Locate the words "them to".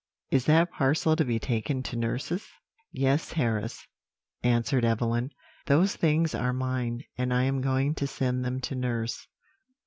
8.43-8.73